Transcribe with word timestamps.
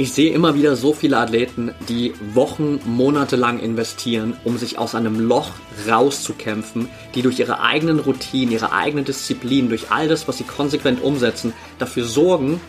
Ich 0.00 0.12
sehe 0.12 0.32
immer 0.32 0.54
wieder 0.54 0.76
so 0.76 0.92
viele 0.92 1.16
Athleten, 1.16 1.74
die 1.88 2.14
Wochen, 2.32 2.78
Monate 2.84 3.34
lang 3.34 3.58
investieren, 3.58 4.36
um 4.44 4.56
sich 4.56 4.78
aus 4.78 4.94
einem 4.94 5.18
Loch 5.18 5.50
rauszukämpfen, 5.88 6.88
die 7.16 7.22
durch 7.22 7.40
ihre 7.40 7.58
eigenen 7.62 7.98
Routinen, 7.98 8.52
ihre 8.52 8.70
eigene 8.70 9.02
Disziplin, 9.02 9.68
durch 9.68 9.90
all 9.90 10.06
das, 10.06 10.28
was 10.28 10.38
sie 10.38 10.44
konsequent 10.44 11.02
umsetzen, 11.02 11.52
dafür 11.80 12.04
sorgen, 12.04 12.60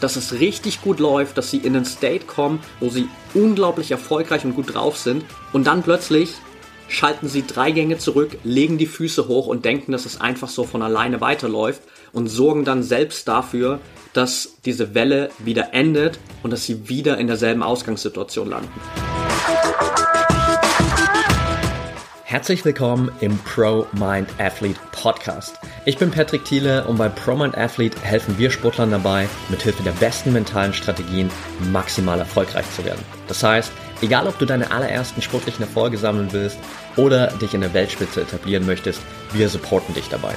dass 0.00 0.16
es 0.16 0.40
richtig 0.40 0.80
gut 0.80 1.00
läuft, 1.00 1.36
dass 1.36 1.50
sie 1.50 1.58
in 1.58 1.76
einen 1.76 1.84
State 1.84 2.24
kommen, 2.24 2.60
wo 2.80 2.88
sie 2.88 3.08
unglaublich 3.34 3.90
erfolgreich 3.90 4.46
und 4.46 4.56
gut 4.56 4.72
drauf 4.72 4.96
sind. 4.96 5.22
Und 5.52 5.66
dann 5.66 5.82
plötzlich 5.82 6.32
schalten 6.88 7.28
sie 7.28 7.46
drei 7.46 7.72
Gänge 7.72 7.98
zurück, 7.98 8.38
legen 8.42 8.78
die 8.78 8.86
Füße 8.86 9.28
hoch 9.28 9.48
und 9.48 9.66
denken, 9.66 9.92
dass 9.92 10.06
es 10.06 10.18
einfach 10.22 10.48
so 10.48 10.64
von 10.64 10.80
alleine 10.80 11.20
weiterläuft 11.20 11.82
und 12.12 12.28
sorgen 12.28 12.64
dann 12.64 12.82
selbst 12.82 13.28
dafür, 13.28 13.80
dass 14.12 14.56
diese 14.64 14.94
Welle 14.94 15.30
wieder 15.38 15.72
endet 15.72 16.18
und 16.42 16.50
dass 16.50 16.64
sie 16.64 16.88
wieder 16.88 17.18
in 17.18 17.26
derselben 17.26 17.62
Ausgangssituation 17.62 18.50
landen. 18.50 18.70
Herzlich 22.30 22.64
willkommen 22.64 23.10
im 23.20 23.36
Pro 23.38 23.88
Mind 23.92 24.28
Athlete 24.38 24.78
Podcast. 24.92 25.58
Ich 25.84 25.98
bin 25.98 26.12
Patrick 26.12 26.44
Thiele 26.44 26.84
und 26.84 26.96
bei 26.96 27.08
Pro 27.08 27.34
Mind 27.34 27.58
Athlete 27.58 28.00
helfen 28.02 28.38
wir 28.38 28.52
Sportlern 28.52 28.92
dabei, 28.92 29.28
mithilfe 29.48 29.82
der 29.82 29.90
besten 29.90 30.32
mentalen 30.32 30.72
Strategien 30.72 31.28
maximal 31.72 32.20
erfolgreich 32.20 32.70
zu 32.76 32.84
werden. 32.84 33.04
Das 33.26 33.42
heißt, 33.42 33.72
egal 34.00 34.28
ob 34.28 34.38
du 34.38 34.46
deine 34.46 34.70
allerersten 34.70 35.22
sportlichen 35.22 35.64
Erfolge 35.64 35.98
sammeln 35.98 36.28
willst 36.30 36.58
oder 36.96 37.32
dich 37.38 37.52
in 37.52 37.62
der 37.62 37.74
Weltspitze 37.74 38.20
etablieren 38.20 38.64
möchtest, 38.64 39.00
wir 39.32 39.48
supporten 39.48 39.94
dich 39.94 40.08
dabei. 40.08 40.36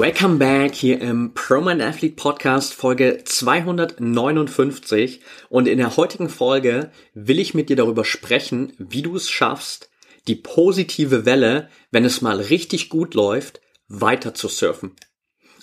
Welcome 0.00 0.36
back 0.38 0.74
hier 0.74 0.98
im 1.02 1.34
ProMind 1.34 1.82
Athlete 1.82 2.16
Podcast 2.16 2.72
Folge 2.72 3.22
259 3.22 5.20
und 5.50 5.68
in 5.68 5.76
der 5.76 5.98
heutigen 5.98 6.30
Folge 6.30 6.90
will 7.12 7.38
ich 7.38 7.52
mit 7.52 7.68
dir 7.68 7.76
darüber 7.76 8.06
sprechen, 8.06 8.72
wie 8.78 9.02
du 9.02 9.14
es 9.14 9.28
schaffst, 9.28 9.90
die 10.26 10.36
positive 10.36 11.26
Welle, 11.26 11.68
wenn 11.90 12.06
es 12.06 12.22
mal 12.22 12.40
richtig 12.40 12.88
gut 12.88 13.12
läuft, 13.12 13.60
weiter 13.88 14.32
zu 14.32 14.48
surfen. 14.48 14.96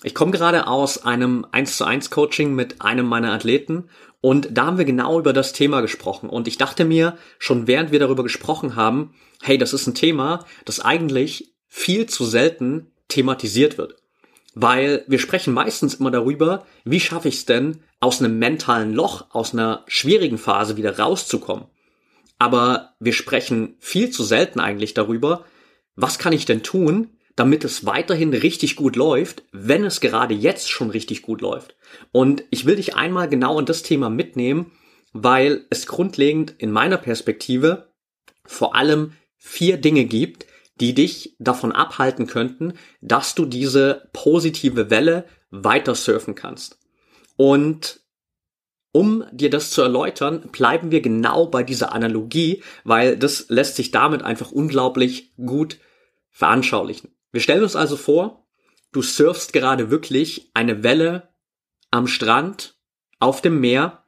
Ich 0.04 0.14
komme 0.14 0.30
gerade 0.30 0.68
aus 0.68 1.04
einem 1.04 1.44
1 1.50 1.76
zu 1.76 1.84
1 1.84 2.10
Coaching 2.10 2.54
mit 2.54 2.80
einem 2.80 3.06
meiner 3.06 3.32
Athleten 3.32 3.90
und 4.20 4.50
da 4.52 4.66
haben 4.66 4.78
wir 4.78 4.84
genau 4.84 5.18
über 5.18 5.32
das 5.32 5.52
Thema 5.52 5.80
gesprochen 5.80 6.30
und 6.30 6.46
ich 6.46 6.58
dachte 6.58 6.84
mir, 6.84 7.18
schon 7.40 7.66
während 7.66 7.90
wir 7.90 7.98
darüber 7.98 8.22
gesprochen 8.22 8.76
haben, 8.76 9.14
hey, 9.42 9.58
das 9.58 9.72
ist 9.72 9.88
ein 9.88 9.96
Thema, 9.96 10.46
das 10.64 10.78
eigentlich 10.78 11.56
viel 11.66 12.06
zu 12.06 12.24
selten 12.24 12.92
thematisiert 13.08 13.78
wird. 13.78 13.97
Weil 14.60 15.04
wir 15.06 15.20
sprechen 15.20 15.54
meistens 15.54 15.94
immer 15.94 16.10
darüber, 16.10 16.66
wie 16.84 16.98
schaffe 16.98 17.28
ich 17.28 17.36
es 17.36 17.46
denn, 17.46 17.78
aus 18.00 18.20
einem 18.20 18.40
mentalen 18.40 18.92
Loch, 18.92 19.26
aus 19.30 19.52
einer 19.52 19.84
schwierigen 19.86 20.36
Phase 20.36 20.76
wieder 20.76 20.98
rauszukommen. 20.98 21.66
Aber 22.38 22.94
wir 22.98 23.12
sprechen 23.12 23.76
viel 23.78 24.10
zu 24.10 24.24
selten 24.24 24.58
eigentlich 24.58 24.94
darüber, 24.94 25.44
was 25.94 26.18
kann 26.18 26.32
ich 26.32 26.44
denn 26.44 26.64
tun, 26.64 27.10
damit 27.36 27.62
es 27.62 27.86
weiterhin 27.86 28.34
richtig 28.34 28.74
gut 28.74 28.96
läuft, 28.96 29.44
wenn 29.52 29.84
es 29.84 30.00
gerade 30.00 30.34
jetzt 30.34 30.68
schon 30.68 30.90
richtig 30.90 31.22
gut 31.22 31.40
läuft. 31.40 31.76
Und 32.10 32.42
ich 32.50 32.66
will 32.66 32.74
dich 32.74 32.96
einmal 32.96 33.28
genau 33.28 33.60
in 33.60 33.66
das 33.66 33.84
Thema 33.84 34.10
mitnehmen, 34.10 34.72
weil 35.12 35.66
es 35.70 35.86
grundlegend 35.86 36.52
in 36.58 36.72
meiner 36.72 36.96
Perspektive 36.98 37.92
vor 38.44 38.74
allem 38.74 39.12
vier 39.36 39.76
Dinge 39.76 40.04
gibt, 40.04 40.46
die 40.80 40.94
dich 40.94 41.36
davon 41.38 41.72
abhalten 41.72 42.26
könnten, 42.26 42.74
dass 43.00 43.34
du 43.34 43.44
diese 43.44 44.08
positive 44.12 44.90
Welle 44.90 45.24
weiter 45.50 45.94
surfen 45.94 46.34
kannst. 46.34 46.78
Und 47.36 48.00
um 48.92 49.24
dir 49.32 49.50
das 49.50 49.70
zu 49.70 49.82
erläutern, 49.82 50.48
bleiben 50.50 50.90
wir 50.90 51.00
genau 51.00 51.46
bei 51.46 51.62
dieser 51.62 51.92
Analogie, 51.92 52.62
weil 52.84 53.16
das 53.16 53.46
lässt 53.48 53.76
sich 53.76 53.90
damit 53.90 54.22
einfach 54.22 54.50
unglaublich 54.50 55.34
gut 55.36 55.78
veranschaulichen. 56.30 57.10
Wir 57.30 57.40
stellen 57.40 57.62
uns 57.62 57.76
also 57.76 57.96
vor, 57.96 58.46
du 58.92 59.02
surfst 59.02 59.52
gerade 59.52 59.90
wirklich 59.90 60.50
eine 60.54 60.82
Welle 60.82 61.28
am 61.90 62.06
Strand, 62.06 62.76
auf 63.20 63.42
dem 63.42 63.60
Meer 63.60 64.04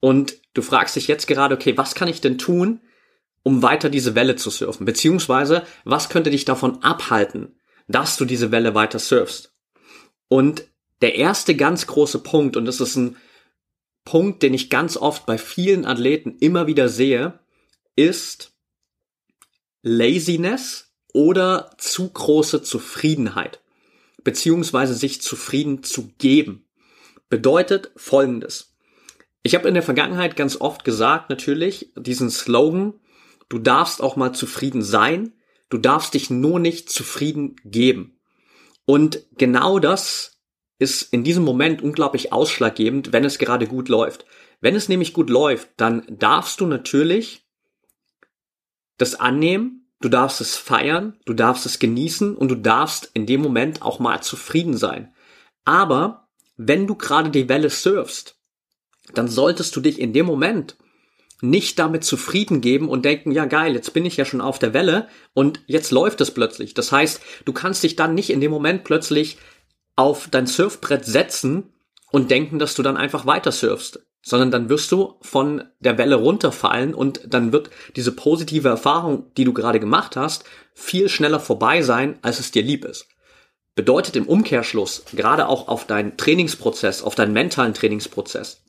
und 0.00 0.36
du 0.54 0.62
fragst 0.62 0.96
dich 0.96 1.08
jetzt 1.08 1.26
gerade, 1.26 1.54
okay, 1.54 1.76
was 1.76 1.94
kann 1.94 2.08
ich 2.08 2.20
denn 2.20 2.38
tun, 2.38 2.80
um 3.42 3.62
weiter 3.62 3.90
diese 3.90 4.14
Welle 4.14 4.36
zu 4.36 4.50
surfen? 4.50 4.86
Beziehungsweise, 4.86 5.66
was 5.84 6.08
könnte 6.08 6.30
dich 6.30 6.44
davon 6.44 6.82
abhalten, 6.82 7.56
dass 7.88 8.16
du 8.16 8.24
diese 8.24 8.50
Welle 8.50 8.74
weiter 8.74 8.98
surfst? 8.98 9.52
Und 10.28 10.64
der 11.00 11.16
erste 11.16 11.56
ganz 11.56 11.86
große 11.86 12.20
Punkt, 12.20 12.56
und 12.56 12.64
das 12.64 12.80
ist 12.80 12.96
ein 12.96 13.16
Punkt, 14.04 14.42
den 14.42 14.54
ich 14.54 14.70
ganz 14.70 14.96
oft 14.96 15.26
bei 15.26 15.38
vielen 15.38 15.84
Athleten 15.84 16.36
immer 16.38 16.66
wieder 16.66 16.88
sehe, 16.88 17.40
ist 17.96 18.52
Laziness 19.82 20.92
oder 21.12 21.70
zu 21.78 22.08
große 22.08 22.62
Zufriedenheit, 22.62 23.60
beziehungsweise 24.24 24.94
sich 24.94 25.20
zufrieden 25.20 25.82
zu 25.82 26.12
geben. 26.18 26.66
Bedeutet 27.28 27.90
folgendes. 27.96 28.74
Ich 29.42 29.54
habe 29.54 29.66
in 29.66 29.74
der 29.74 29.82
Vergangenheit 29.82 30.36
ganz 30.36 30.60
oft 30.60 30.84
gesagt, 30.84 31.28
natürlich, 31.30 31.92
diesen 31.96 32.30
Slogan, 32.30 32.94
Du 33.52 33.58
darfst 33.58 34.00
auch 34.00 34.16
mal 34.16 34.32
zufrieden 34.32 34.80
sein. 34.80 35.34
Du 35.68 35.76
darfst 35.76 36.14
dich 36.14 36.30
nur 36.30 36.58
nicht 36.58 36.88
zufrieden 36.88 37.56
geben. 37.66 38.18
Und 38.86 39.26
genau 39.36 39.78
das 39.78 40.38
ist 40.78 41.12
in 41.12 41.22
diesem 41.22 41.44
Moment 41.44 41.82
unglaublich 41.82 42.32
ausschlaggebend, 42.32 43.12
wenn 43.12 43.26
es 43.26 43.36
gerade 43.36 43.66
gut 43.66 43.90
läuft. 43.90 44.24
Wenn 44.62 44.74
es 44.74 44.88
nämlich 44.88 45.12
gut 45.12 45.28
läuft, 45.28 45.68
dann 45.76 46.02
darfst 46.08 46.62
du 46.62 46.66
natürlich 46.66 47.44
das 48.96 49.20
annehmen, 49.20 49.86
du 50.00 50.08
darfst 50.08 50.40
es 50.40 50.56
feiern, 50.56 51.18
du 51.26 51.34
darfst 51.34 51.66
es 51.66 51.78
genießen 51.78 52.34
und 52.34 52.48
du 52.48 52.54
darfst 52.54 53.10
in 53.12 53.26
dem 53.26 53.42
Moment 53.42 53.82
auch 53.82 53.98
mal 53.98 54.22
zufrieden 54.22 54.78
sein. 54.78 55.12
Aber 55.66 56.26
wenn 56.56 56.86
du 56.86 56.94
gerade 56.94 57.28
die 57.28 57.50
Welle 57.50 57.68
surfst, 57.68 58.34
dann 59.12 59.28
solltest 59.28 59.76
du 59.76 59.82
dich 59.82 60.00
in 60.00 60.14
dem 60.14 60.24
Moment 60.24 60.78
nicht 61.42 61.78
damit 61.80 62.04
zufrieden 62.04 62.60
geben 62.60 62.88
und 62.88 63.04
denken, 63.04 63.32
ja 63.32 63.46
geil, 63.46 63.74
jetzt 63.74 63.92
bin 63.92 64.06
ich 64.06 64.16
ja 64.16 64.24
schon 64.24 64.40
auf 64.40 64.60
der 64.60 64.72
Welle 64.72 65.08
und 65.34 65.60
jetzt 65.66 65.90
läuft 65.90 66.20
es 66.20 66.30
plötzlich. 66.30 66.72
Das 66.72 66.92
heißt, 66.92 67.20
du 67.44 67.52
kannst 67.52 67.82
dich 67.82 67.96
dann 67.96 68.14
nicht 68.14 68.30
in 68.30 68.40
dem 68.40 68.52
Moment 68.52 68.84
plötzlich 68.84 69.38
auf 69.96 70.28
dein 70.30 70.46
Surfbrett 70.46 71.04
setzen 71.04 71.74
und 72.12 72.30
denken, 72.30 72.60
dass 72.60 72.74
du 72.74 72.82
dann 72.82 72.96
einfach 72.96 73.26
weiter 73.26 73.50
surfst, 73.50 74.00
sondern 74.22 74.52
dann 74.52 74.68
wirst 74.68 74.92
du 74.92 75.16
von 75.20 75.64
der 75.80 75.98
Welle 75.98 76.14
runterfallen 76.14 76.94
und 76.94 77.22
dann 77.26 77.52
wird 77.52 77.70
diese 77.96 78.12
positive 78.12 78.68
Erfahrung, 78.68 79.32
die 79.36 79.44
du 79.44 79.52
gerade 79.52 79.80
gemacht 79.80 80.14
hast, 80.14 80.44
viel 80.74 81.08
schneller 81.08 81.40
vorbei 81.40 81.82
sein, 81.82 82.20
als 82.22 82.38
es 82.38 82.52
dir 82.52 82.62
lieb 82.62 82.84
ist. 82.84 83.08
Bedeutet 83.74 84.14
im 84.14 84.28
Umkehrschluss, 84.28 85.04
gerade 85.12 85.48
auch 85.48 85.66
auf 85.66 85.86
deinen 85.86 86.16
Trainingsprozess, 86.16 87.02
auf 87.02 87.16
deinen 87.16 87.32
mentalen 87.32 87.74
Trainingsprozess, 87.74 88.62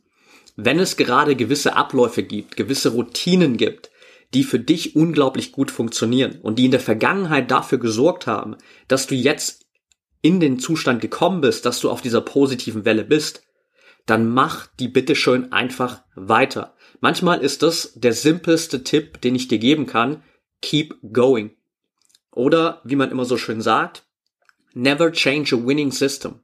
wenn 0.56 0.80
es 0.80 0.98
gerade 0.98 1.36
gewisse 1.36 1.76
Abläufe 1.76 2.24
gibt, 2.24 2.56
gewisse 2.56 2.90
Routinen 2.90 3.58
gibt, 3.58 3.90
die 4.34 4.44
für 4.44 4.60
dich 4.60 4.96
unglaublich 4.96 5.52
gut 5.52 5.72
funktionieren 5.72 6.40
und 6.42 6.58
die 6.58 6.66
in 6.66 6.72
der 6.72 6.80
Vergangenheit 6.80 7.52
dafür 7.52 7.78
gesorgt 7.78 8.28
haben, 8.28 8.56
dass 8.88 9.08
du 9.08 9.16
jetzt 9.16 9.66
in 10.22 10.40
den 10.40 10.60
Zustand 10.60 11.02
gekommen 11.02 11.42
bist, 11.42 11.66
dass 11.66 11.80
du 11.80 11.90
auf 11.90 12.02
dieser 12.02 12.22
positiven 12.22 12.86
Welle 12.86 13.04
bist, 13.04 13.44
dann 14.06 14.28
mach 14.28 14.68
die 14.68 14.88
bitte 14.88 15.16
schön 15.16 15.52
einfach 15.52 16.02
weiter. 16.16 16.76
Manchmal 17.00 17.42
ist 17.42 17.64
das 17.64 17.94
der 17.96 18.14
simpelste 18.14 18.84
Tipp, 18.84 19.22
den 19.22 19.36
ich 19.36 19.48
dir 19.48 19.60
geben 19.60 19.86
kann. 19.86 20.24
Keep 20.62 20.96
going. 21.12 21.52
Oder 22.32 22.82
wie 22.84 22.96
man 22.96 23.12
immer 23.12 23.26
so 23.26 23.38
schön 23.38 23.62
sagt, 23.62 24.04
never 24.74 25.12
change 25.12 25.56
a 25.56 25.66
winning 25.66 25.92
system. 25.92 26.40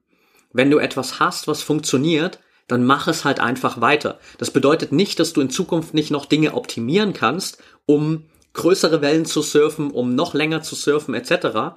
Wenn 0.51 0.69
du 0.71 0.77
etwas 0.77 1.19
hast, 1.19 1.47
was 1.47 1.63
funktioniert, 1.63 2.39
dann 2.69 2.85
mach 2.85 3.07
es 3.09 3.25
halt 3.25 3.41
einfach 3.41 3.81
weiter. 3.81 4.19
Das 4.37 4.51
bedeutet 4.51 4.93
nicht, 4.93 5.19
dass 5.19 5.33
du 5.33 5.41
in 5.41 5.49
Zukunft 5.49 5.93
nicht 5.93 6.11
noch 6.11 6.25
Dinge 6.25 6.53
optimieren 6.53 7.11
kannst, 7.11 7.61
um 7.85 8.25
größere 8.53 9.01
Wellen 9.01 9.25
zu 9.25 9.41
surfen, 9.41 9.91
um 9.91 10.15
noch 10.15 10.33
länger 10.33 10.61
zu 10.61 10.75
surfen 10.75 11.13
etc. 11.15 11.75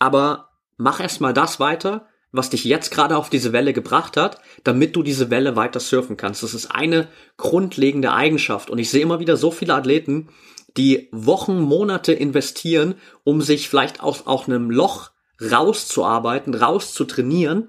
Aber 0.00 0.48
mach 0.76 1.00
erstmal 1.00 1.34
das 1.34 1.60
weiter, 1.60 2.08
was 2.32 2.48
dich 2.48 2.64
jetzt 2.64 2.90
gerade 2.90 3.16
auf 3.18 3.28
diese 3.28 3.52
Welle 3.52 3.74
gebracht 3.74 4.16
hat, 4.16 4.38
damit 4.64 4.96
du 4.96 5.02
diese 5.02 5.28
Welle 5.28 5.54
weiter 5.54 5.80
surfen 5.80 6.16
kannst. 6.16 6.42
Das 6.42 6.54
ist 6.54 6.74
eine 6.74 7.08
grundlegende 7.36 8.12
Eigenschaft. 8.12 8.70
Und 8.70 8.78
ich 8.78 8.90
sehe 8.90 9.02
immer 9.02 9.20
wieder 9.20 9.36
so 9.36 9.50
viele 9.50 9.74
Athleten, 9.74 10.30
die 10.78 11.08
Wochen, 11.12 11.60
Monate 11.60 12.14
investieren, 12.14 12.94
um 13.22 13.42
sich 13.42 13.68
vielleicht 13.68 14.02
aus 14.02 14.26
auch 14.26 14.48
einem 14.48 14.70
Loch 14.70 15.10
rauszuarbeiten, 15.42 16.54
rauszutrainieren, 16.54 17.68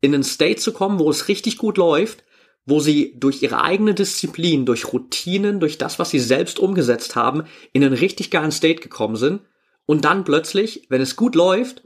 in 0.00 0.14
einen 0.14 0.24
State 0.24 0.60
zu 0.60 0.72
kommen, 0.72 0.98
wo 0.98 1.10
es 1.10 1.28
richtig 1.28 1.58
gut 1.58 1.76
läuft, 1.76 2.24
wo 2.66 2.80
sie 2.80 3.14
durch 3.18 3.42
ihre 3.42 3.62
eigene 3.62 3.94
Disziplin, 3.94 4.66
durch 4.66 4.92
Routinen, 4.92 5.60
durch 5.60 5.78
das, 5.78 5.98
was 5.98 6.10
sie 6.10 6.20
selbst 6.20 6.58
umgesetzt 6.58 7.16
haben, 7.16 7.44
in 7.72 7.84
einen 7.84 7.94
richtig 7.94 8.30
geilen 8.30 8.52
State 8.52 8.80
gekommen 8.80 9.16
sind 9.16 9.40
und 9.86 10.04
dann 10.04 10.24
plötzlich, 10.24 10.86
wenn 10.88 11.00
es 11.00 11.16
gut 11.16 11.34
läuft, 11.34 11.82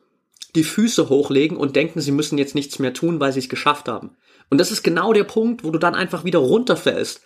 die 0.54 0.64
Füße 0.64 1.08
hochlegen 1.08 1.56
und 1.56 1.74
denken, 1.74 2.00
sie 2.00 2.12
müssen 2.12 2.38
jetzt 2.38 2.54
nichts 2.54 2.78
mehr 2.78 2.94
tun, 2.94 3.18
weil 3.18 3.32
sie 3.32 3.40
es 3.40 3.48
geschafft 3.48 3.88
haben. 3.88 4.16
Und 4.50 4.58
das 4.58 4.70
ist 4.70 4.82
genau 4.82 5.12
der 5.12 5.24
Punkt, 5.24 5.64
wo 5.64 5.70
du 5.70 5.78
dann 5.78 5.94
einfach 5.94 6.24
wieder 6.24 6.38
runterfällst. 6.38 7.22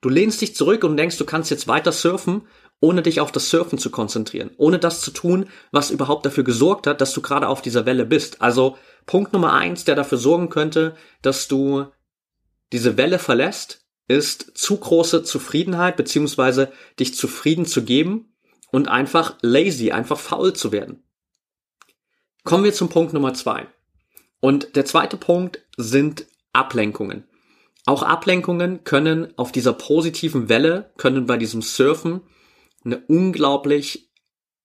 Du 0.00 0.08
lehnst 0.08 0.40
dich 0.40 0.54
zurück 0.54 0.84
und 0.84 0.96
denkst, 0.96 1.18
du 1.18 1.24
kannst 1.24 1.50
jetzt 1.50 1.68
weiter 1.68 1.92
surfen, 1.92 2.42
ohne 2.80 3.02
dich 3.02 3.20
auf 3.20 3.32
das 3.32 3.50
Surfen 3.50 3.78
zu 3.78 3.90
konzentrieren, 3.90 4.50
ohne 4.56 4.78
das 4.78 5.00
zu 5.00 5.10
tun, 5.10 5.48
was 5.72 5.90
überhaupt 5.90 6.24
dafür 6.26 6.44
gesorgt 6.44 6.86
hat, 6.86 7.00
dass 7.00 7.12
du 7.12 7.22
gerade 7.22 7.48
auf 7.48 7.62
dieser 7.62 7.86
Welle 7.86 8.06
bist. 8.06 8.40
Also 8.40 8.76
Punkt 9.06 9.32
Nummer 9.32 9.52
eins, 9.52 9.84
der 9.84 9.94
dafür 9.94 10.18
sorgen 10.18 10.48
könnte, 10.48 10.94
dass 11.22 11.48
du 11.48 11.86
diese 12.72 12.96
Welle 12.96 13.18
verlässt, 13.18 13.84
ist 14.06 14.56
zu 14.56 14.76
große 14.76 15.22
Zufriedenheit, 15.22 15.96
beziehungsweise 15.96 16.72
dich 16.98 17.14
zufrieden 17.14 17.66
zu 17.66 17.82
geben 17.84 18.34
und 18.70 18.88
einfach 18.88 19.36
lazy, 19.42 19.90
einfach 19.90 20.18
faul 20.18 20.52
zu 20.52 20.72
werden. 20.72 21.02
Kommen 22.44 22.64
wir 22.64 22.72
zum 22.72 22.88
Punkt 22.88 23.12
Nummer 23.12 23.34
zwei. 23.34 23.66
Und 24.40 24.76
der 24.76 24.84
zweite 24.84 25.16
Punkt 25.16 25.60
sind 25.76 26.26
Ablenkungen. 26.52 27.24
Auch 27.86 28.02
Ablenkungen 28.02 28.84
können 28.84 29.36
auf 29.36 29.52
dieser 29.52 29.72
positiven 29.72 30.48
Welle, 30.48 30.92
können 30.96 31.26
bei 31.26 31.36
diesem 31.36 31.62
Surfen 31.62 32.20
eine 32.88 33.04
unglaublich 33.06 34.10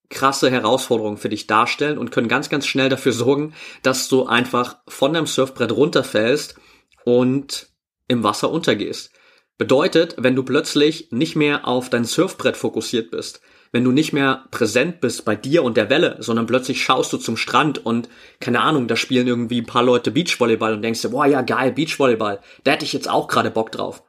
krasse 0.09 0.49
Herausforderung 0.49 1.17
für 1.17 1.29
dich 1.29 1.47
darstellen 1.47 1.97
und 1.97 2.11
können 2.11 2.27
ganz, 2.27 2.49
ganz 2.49 2.65
schnell 2.65 2.89
dafür 2.89 3.11
sorgen, 3.11 3.53
dass 3.81 4.07
du 4.07 4.25
einfach 4.25 4.77
von 4.87 5.13
deinem 5.13 5.25
Surfbrett 5.25 5.71
runterfällst 5.71 6.55
und 7.03 7.67
im 8.07 8.23
Wasser 8.23 8.51
untergehst. 8.51 9.11
Bedeutet, 9.57 10.15
wenn 10.17 10.35
du 10.35 10.43
plötzlich 10.43 11.11
nicht 11.11 11.35
mehr 11.35 11.67
auf 11.67 11.89
dein 11.89 12.05
Surfbrett 12.05 12.57
fokussiert 12.57 13.11
bist, 13.11 13.41
wenn 13.71 13.83
du 13.83 13.91
nicht 13.91 14.13
mehr 14.13 14.45
präsent 14.51 15.01
bist 15.01 15.25
bei 15.25 15.35
dir 15.35 15.63
und 15.63 15.77
der 15.77 15.89
Welle, 15.89 16.17
sondern 16.19 16.45
plötzlich 16.45 16.83
schaust 16.83 17.11
du 17.11 17.17
zum 17.17 17.37
Strand 17.37 17.83
und 17.83 18.07
keine 18.39 18.61
Ahnung, 18.61 18.87
da 18.87 18.95
spielen 18.95 19.27
irgendwie 19.27 19.61
ein 19.61 19.65
paar 19.65 19.83
Leute 19.83 20.11
Beachvolleyball 20.11 20.73
und 20.73 20.83
denkst 20.83 21.01
dir, 21.01 21.09
boah, 21.09 21.25
ja 21.25 21.41
geil, 21.41 21.71
Beachvolleyball, 21.71 22.39
da 22.63 22.71
hätte 22.71 22.85
ich 22.85 22.93
jetzt 22.93 23.09
auch 23.09 23.27
gerade 23.27 23.51
Bock 23.51 23.71
drauf. 23.71 24.03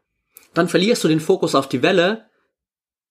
Dann 0.53 0.69
verlierst 0.69 1.03
du 1.03 1.09
den 1.09 1.21
Fokus 1.21 1.55
auf 1.55 1.69
die 1.69 1.83
Welle 1.83 2.27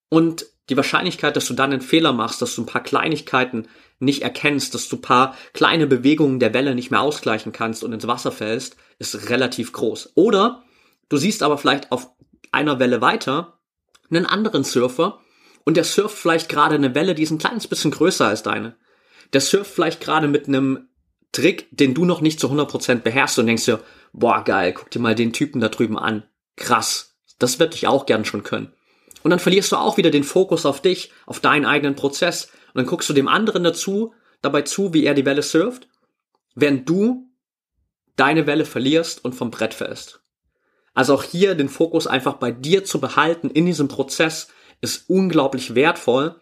und 0.10 0.46
die 0.70 0.78
Wahrscheinlichkeit, 0.78 1.36
dass 1.36 1.48
du 1.48 1.54
dann 1.54 1.72
einen 1.72 1.82
Fehler 1.82 2.14
machst, 2.14 2.42
dass 2.42 2.56
du 2.56 2.62
ein 2.62 2.68
paar 2.68 2.84
Kleinigkeiten 2.84 3.68
nicht 4.00 4.22
erkennst, 4.22 4.74
dass 4.74 4.88
du 4.88 4.98
ein 4.98 5.02
paar 5.02 5.36
kleine 5.54 5.88
Bewegungen 5.88 6.40
der 6.40 6.54
Welle 6.54 6.76
nicht 6.76 6.92
mehr 6.92 7.02
ausgleichen 7.02 7.52
kannst 7.52 7.84
und 7.84 7.94
ins 7.94 8.08
Wasser 8.08 8.32
fällst, 8.32 8.78
ist 9.00 9.30
relativ 9.30 9.74
groß. 9.74 10.14
Oder 10.16 10.64
du 11.10 11.18
siehst 11.18 11.44
aber 11.44 11.58
vielleicht 11.58 11.92
auf 11.92 12.10
einer 12.52 12.80
Welle 12.80 13.02
weiter 13.02 13.60
einen 14.10 14.26
anderen 14.26 14.64
Surfer, 14.64 15.20
und 15.64 15.78
der 15.78 15.84
surft 15.84 16.18
vielleicht 16.18 16.50
gerade 16.50 16.76
eine 16.76 16.96
Welle, 16.96 17.16
die 17.16 17.24
ist 17.24 17.32
ein 17.32 17.38
kleines 17.38 17.68
bisschen 17.68 17.92
größer 17.92 18.28
als 18.28 18.44
deine. 18.44 18.76
Der 19.32 19.42
surft 19.42 19.74
vielleicht 19.74 20.02
gerade 20.02 20.28
mit 20.28 20.48
einem 20.48 20.90
Trick, 21.32 21.68
den 21.72 21.94
du 21.94 22.06
noch 22.06 22.22
nicht 22.22 22.40
zu 22.40 22.48
100% 22.48 22.96
beherrschst 22.98 23.40
und 23.40 23.48
denkst 23.48 23.66
dir, 23.66 23.80
boah, 24.12 24.44
geil, 24.44 24.74
guck 24.74 24.92
dir 24.92 25.00
mal 25.00 25.16
den 25.16 25.34
Typen 25.34 25.62
da 25.62 25.70
drüben 25.70 25.98
an. 25.98 26.24
Krass. 26.56 27.16
Das 27.40 27.60
würde 27.60 27.76
ich 27.76 27.88
auch 27.88 28.06
gern 28.06 28.26
schon 28.26 28.44
können. 28.44 28.74
Und 29.24 29.32
dann 29.32 29.40
verlierst 29.40 29.72
du 29.72 29.78
auch 29.78 29.98
wieder 29.98 30.12
den 30.12 30.24
Fokus 30.24 30.66
auf 30.66 30.82
dich, 30.82 31.12
auf 31.26 31.40
deinen 31.40 31.66
eigenen 31.66 31.96
Prozess. 31.96 32.46
Und 32.74 32.76
dann 32.76 32.86
guckst 32.86 33.10
du 33.10 33.14
dem 33.14 33.28
anderen 33.28 33.64
dazu, 33.64 34.14
dabei 34.42 34.64
zu, 34.64 34.94
wie 34.94 35.06
er 35.06 35.14
die 35.14 35.26
Welle 35.26 35.42
surft, 35.42 35.88
während 36.56 36.88
du 36.88 37.30
deine 38.16 38.46
Welle 38.46 38.66
verlierst 38.66 39.24
und 39.24 39.34
vom 39.34 39.50
Brett 39.50 39.74
fällst. 39.74 40.22
Also 40.94 41.16
auch 41.16 41.24
hier 41.24 41.56
den 41.56 41.70
Fokus 41.70 42.06
einfach 42.06 42.36
bei 42.36 42.52
dir 42.52 42.84
zu 42.84 43.00
behalten 43.00 43.50
in 43.50 43.66
diesem 43.66 43.88
Prozess, 43.88 44.50
ist 44.82 45.10
unglaublich 45.10 45.76
wertvoll, 45.76 46.36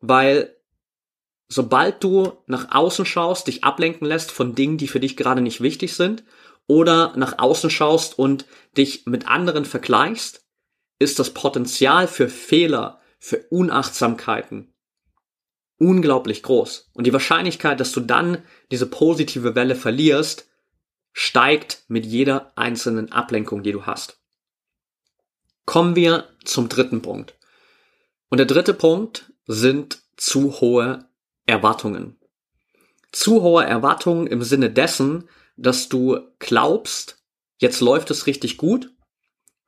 weil 0.00 0.56
sobald 1.48 2.02
du 2.04 2.32
nach 2.46 2.74
außen 2.74 3.04
schaust, 3.04 3.48
dich 3.48 3.64
ablenken 3.64 4.06
lässt 4.06 4.30
von 4.30 4.54
Dingen, 4.54 4.78
die 4.78 4.88
für 4.88 5.00
dich 5.00 5.16
gerade 5.16 5.40
nicht 5.40 5.60
wichtig 5.60 5.94
sind, 5.94 6.24
oder 6.66 7.14
nach 7.16 7.38
außen 7.38 7.70
schaust 7.70 8.18
und 8.18 8.46
dich 8.76 9.06
mit 9.06 9.26
anderen 9.26 9.64
vergleichst, 9.64 10.44
ist 10.98 11.18
das 11.18 11.34
Potenzial 11.34 12.08
für 12.08 12.28
Fehler, 12.28 13.00
für 13.18 13.38
Unachtsamkeiten 13.50 14.72
unglaublich 15.78 16.42
groß. 16.42 16.90
Und 16.92 17.06
die 17.06 17.12
Wahrscheinlichkeit, 17.12 17.80
dass 17.80 17.92
du 17.92 18.00
dann 18.00 18.44
diese 18.70 18.86
positive 18.86 19.54
Welle 19.54 19.76
verlierst, 19.76 20.48
steigt 21.12 21.84
mit 21.88 22.04
jeder 22.04 22.52
einzelnen 22.56 23.12
Ablenkung, 23.12 23.62
die 23.62 23.72
du 23.72 23.86
hast. 23.86 24.20
Kommen 25.64 25.96
wir 25.96 26.28
zum 26.44 26.68
dritten 26.68 27.02
Punkt. 27.02 27.36
Und 28.28 28.38
der 28.38 28.46
dritte 28.46 28.74
Punkt 28.74 29.32
sind 29.46 30.02
zu 30.16 30.60
hohe 30.60 31.08
Erwartungen. 31.46 32.18
Zu 33.12 33.42
hohe 33.42 33.64
Erwartungen 33.64 34.26
im 34.26 34.42
Sinne 34.42 34.70
dessen, 34.70 35.28
dass 35.56 35.88
du 35.88 36.20
glaubst, 36.38 37.22
jetzt 37.58 37.80
läuft 37.80 38.10
es 38.10 38.26
richtig 38.26 38.58
gut 38.58 38.92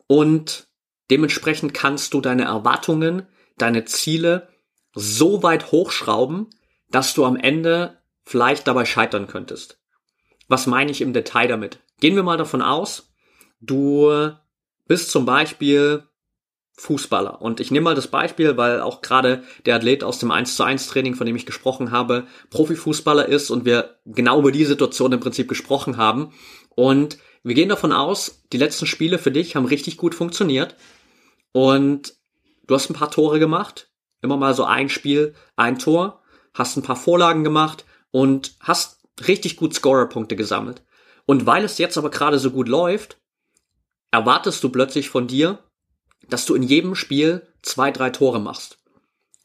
und 0.06 0.68
dementsprechend 1.10 1.74
kannst 1.74 2.14
du 2.14 2.20
deine 2.20 2.44
Erwartungen, 2.44 3.26
deine 3.58 3.84
Ziele 3.84 4.48
so 4.94 5.42
weit 5.42 5.72
hochschrauben, 5.72 6.48
dass 6.90 7.14
du 7.14 7.24
am 7.24 7.36
Ende 7.36 7.98
vielleicht 8.24 8.66
dabei 8.66 8.84
scheitern 8.84 9.26
könntest. 9.26 9.80
Was 10.48 10.66
meine 10.66 10.90
ich 10.90 11.00
im 11.00 11.12
Detail 11.12 11.48
damit? 11.48 11.80
Gehen 12.00 12.16
wir 12.16 12.22
mal 12.22 12.36
davon 12.36 12.62
aus, 12.62 13.12
du 13.60 14.32
bist 14.86 15.10
zum 15.10 15.26
Beispiel 15.26 16.04
Fußballer. 16.80 17.42
Und 17.42 17.60
ich 17.60 17.70
nehme 17.70 17.84
mal 17.84 17.94
das 17.94 18.08
Beispiel, 18.08 18.56
weil 18.56 18.80
auch 18.80 19.02
gerade 19.02 19.44
der 19.66 19.76
Athlet 19.76 20.02
aus 20.02 20.18
dem 20.18 20.30
1 20.30 20.56
zu 20.56 20.64
1 20.64 20.88
Training, 20.88 21.14
von 21.14 21.26
dem 21.26 21.36
ich 21.36 21.44
gesprochen 21.44 21.90
habe, 21.90 22.26
Profifußballer 22.48 23.26
ist 23.26 23.50
und 23.50 23.66
wir 23.66 23.98
genau 24.06 24.38
über 24.38 24.50
die 24.50 24.64
Situation 24.64 25.12
im 25.12 25.20
Prinzip 25.20 25.46
gesprochen 25.46 25.98
haben. 25.98 26.32
Und 26.70 27.18
wir 27.42 27.54
gehen 27.54 27.68
davon 27.68 27.92
aus, 27.92 28.42
die 28.52 28.58
letzten 28.58 28.86
Spiele 28.86 29.18
für 29.18 29.30
dich 29.30 29.56
haben 29.56 29.66
richtig 29.66 29.98
gut 29.98 30.14
funktioniert 30.14 30.74
und 31.52 32.14
du 32.66 32.74
hast 32.74 32.90
ein 32.90 32.94
paar 32.94 33.10
Tore 33.10 33.38
gemacht, 33.38 33.90
immer 34.22 34.36
mal 34.36 34.54
so 34.54 34.64
ein 34.64 34.88
Spiel, 34.88 35.34
ein 35.56 35.78
Tor, 35.78 36.22
hast 36.54 36.76
ein 36.76 36.82
paar 36.82 36.96
Vorlagen 36.96 37.44
gemacht 37.44 37.84
und 38.10 38.54
hast 38.60 39.00
richtig 39.26 39.56
gut 39.56 39.74
Scorerpunkte 39.74 40.36
gesammelt. 40.36 40.82
Und 41.26 41.46
weil 41.46 41.64
es 41.64 41.78
jetzt 41.78 41.98
aber 41.98 42.10
gerade 42.10 42.38
so 42.38 42.50
gut 42.50 42.68
läuft, 42.68 43.18
erwartest 44.10 44.62
du 44.64 44.68
plötzlich 44.70 45.10
von 45.10 45.26
dir, 45.26 45.58
dass 46.28 46.46
du 46.46 46.54
in 46.54 46.62
jedem 46.62 46.94
Spiel 46.94 47.46
zwei, 47.62 47.90
drei 47.90 48.10
Tore 48.10 48.40
machst. 48.40 48.78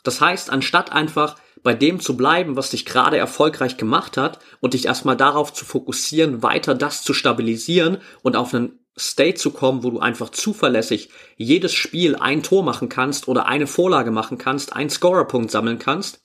Das 0.03 0.21
heißt, 0.21 0.49
anstatt 0.49 0.91
einfach 0.91 1.37
bei 1.63 1.73
dem 1.73 1.99
zu 1.99 2.15
bleiben, 2.15 2.55
was 2.55 2.69
dich 2.69 2.85
gerade 2.85 3.17
erfolgreich 3.17 3.77
gemacht 3.77 4.17
hat 4.17 4.39
und 4.59 4.75
dich 4.75 4.85
erstmal 4.85 5.17
darauf 5.17 5.51
zu 5.51 5.65
fokussieren, 5.65 6.43
weiter 6.43 6.75
das 6.75 7.01
zu 7.01 7.13
stabilisieren 7.13 7.97
und 8.21 8.35
auf 8.35 8.53
einen 8.53 8.84
State 8.97 9.35
zu 9.35 9.51
kommen, 9.51 9.83
wo 9.83 9.91
du 9.91 9.99
einfach 9.99 10.29
zuverlässig 10.29 11.09
jedes 11.35 11.73
Spiel 11.73 12.15
ein 12.15 12.43
Tor 12.43 12.63
machen 12.63 12.89
kannst 12.89 13.27
oder 13.27 13.45
eine 13.45 13.67
Vorlage 13.67 14.11
machen 14.11 14.37
kannst, 14.37 14.73
einen 14.73 14.89
Scorerpunkt 14.89 15.51
sammeln 15.51 15.79
kannst, 15.79 16.21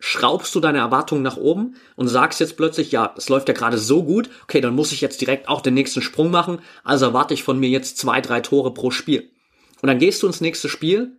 schraubst 0.00 0.54
du 0.54 0.60
deine 0.60 0.78
Erwartungen 0.78 1.22
nach 1.22 1.36
oben 1.36 1.76
und 1.96 2.08
sagst 2.08 2.40
jetzt 2.40 2.56
plötzlich, 2.56 2.92
ja, 2.92 3.14
es 3.16 3.28
läuft 3.28 3.48
ja 3.48 3.54
gerade 3.54 3.78
so 3.78 4.04
gut, 4.04 4.30
okay, 4.44 4.60
dann 4.60 4.74
muss 4.74 4.92
ich 4.92 5.00
jetzt 5.00 5.20
direkt 5.20 5.48
auch 5.48 5.60
den 5.60 5.74
nächsten 5.74 6.02
Sprung 6.02 6.30
machen, 6.30 6.60
also 6.84 7.06
erwarte 7.06 7.34
ich 7.34 7.42
von 7.42 7.58
mir 7.58 7.68
jetzt 7.68 7.98
zwei, 7.98 8.20
drei 8.20 8.40
Tore 8.40 8.72
pro 8.74 8.90
Spiel. 8.90 9.30
Und 9.80 9.86
dann 9.88 9.98
gehst 9.98 10.22
du 10.22 10.26
ins 10.26 10.40
nächste 10.40 10.68
Spiel 10.68 11.18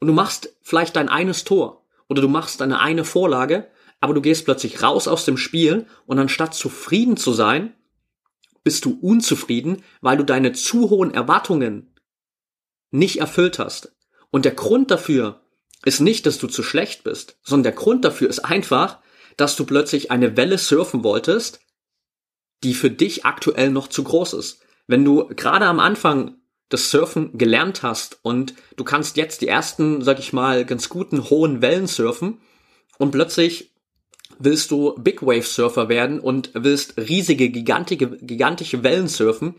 und 0.00 0.08
du 0.08 0.14
machst 0.14 0.54
vielleicht 0.62 0.96
dein 0.96 1.08
eines 1.08 1.44
Tor 1.44 1.84
oder 2.08 2.22
du 2.22 2.28
machst 2.28 2.60
deine 2.60 2.80
eine 2.80 3.04
Vorlage, 3.04 3.68
aber 4.00 4.14
du 4.14 4.20
gehst 4.20 4.44
plötzlich 4.44 4.82
raus 4.82 5.06
aus 5.08 5.24
dem 5.24 5.36
Spiel 5.36 5.86
und 6.06 6.18
anstatt 6.18 6.54
zufrieden 6.54 7.16
zu 7.16 7.32
sein, 7.32 7.74
bist 8.62 8.84
du 8.84 8.98
unzufrieden, 9.00 9.82
weil 10.00 10.16
du 10.16 10.24
deine 10.24 10.52
zu 10.52 10.90
hohen 10.90 11.12
Erwartungen 11.12 11.94
nicht 12.90 13.18
erfüllt 13.18 13.58
hast. 13.58 13.94
Und 14.30 14.44
der 14.44 14.54
Grund 14.54 14.90
dafür 14.90 15.40
ist 15.84 16.00
nicht, 16.00 16.26
dass 16.26 16.38
du 16.38 16.46
zu 16.46 16.62
schlecht 16.62 17.04
bist, 17.04 17.38
sondern 17.42 17.64
der 17.64 17.72
Grund 17.72 18.04
dafür 18.04 18.28
ist 18.28 18.40
einfach, 18.40 18.98
dass 19.36 19.56
du 19.56 19.64
plötzlich 19.64 20.10
eine 20.10 20.36
Welle 20.36 20.58
surfen 20.58 21.02
wolltest, 21.02 21.60
die 22.62 22.74
für 22.74 22.90
dich 22.90 23.24
aktuell 23.24 23.70
noch 23.70 23.88
zu 23.88 24.04
groß 24.04 24.34
ist. 24.34 24.60
Wenn 24.86 25.04
du 25.04 25.28
gerade 25.28 25.66
am 25.66 25.80
Anfang 25.80 26.36
das 26.68 26.90
Surfen 26.90 27.36
gelernt 27.38 27.82
hast 27.82 28.18
und 28.22 28.54
du 28.76 28.84
kannst 28.84 29.16
jetzt 29.16 29.40
die 29.40 29.48
ersten, 29.48 30.02
sag 30.02 30.18
ich 30.18 30.32
mal, 30.32 30.64
ganz 30.64 30.88
guten 30.88 31.30
hohen 31.30 31.62
Wellen 31.62 31.86
surfen 31.86 32.40
und 32.98 33.10
plötzlich 33.10 33.69
willst 34.40 34.70
du 34.70 34.94
Big 34.98 35.22
Wave 35.22 35.42
Surfer 35.42 35.88
werden 35.88 36.18
und 36.18 36.50
willst 36.54 36.98
riesige, 36.98 37.50
gigantische, 37.50 38.08
gigantische 38.20 38.82
Wellen 38.82 39.08
surfen, 39.08 39.54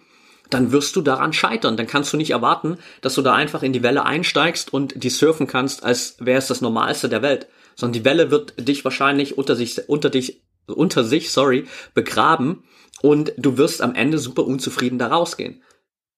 dann 0.49 0.73
wirst 0.73 0.95
du 0.95 1.01
daran 1.01 1.31
scheitern. 1.31 1.77
Dann 1.77 1.87
kannst 1.87 2.11
du 2.11 2.17
nicht 2.17 2.31
erwarten, 2.31 2.77
dass 2.99 3.15
du 3.15 3.21
da 3.21 3.33
einfach 3.33 3.63
in 3.63 3.71
die 3.71 3.83
Welle 3.83 4.05
einsteigst 4.05 4.73
und 4.73 5.01
die 5.01 5.09
surfen 5.09 5.47
kannst, 5.47 5.83
als 5.83 6.17
wäre 6.19 6.39
es 6.39 6.47
das 6.47 6.59
Normalste 6.59 7.07
der 7.07 7.21
Welt. 7.21 7.47
Sondern 7.75 7.93
die 7.93 8.05
Welle 8.05 8.31
wird 8.31 8.67
dich 8.67 8.83
wahrscheinlich 8.83 9.37
unter 9.37 9.55
sich, 9.55 9.87
unter 9.87 10.09
dich 10.09 10.41
unter 10.67 11.03
sich, 11.03 11.31
sorry, 11.31 11.65
begraben 11.93 12.63
und 13.01 13.33
du 13.37 13.57
wirst 13.57 13.81
am 13.81 13.95
Ende 13.95 14.19
super 14.19 14.45
unzufrieden 14.45 14.99
da 14.99 15.07
rausgehen. 15.07 15.63